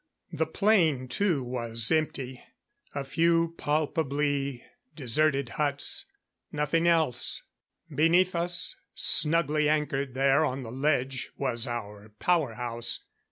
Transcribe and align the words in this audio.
The 0.33 0.47
plain 0.47 1.07
too, 1.07 1.43
was 1.43 1.91
empty. 1.91 2.41
A 2.95 3.03
few 3.03 3.53
palpably 3.59 4.63
deserted 4.95 5.49
huts, 5.59 6.05
nothing 6.51 6.87
else. 6.87 7.43
Beneath 7.93 8.33
us, 8.33 8.75
snugly 8.95 9.69
anchored 9.69 10.15
there 10.15 10.43
on 10.43 10.63
the 10.63 10.71
ledge, 10.71 11.29
was 11.37 11.67
our 11.67 12.09
power 12.17 12.55
house. 12.55 13.03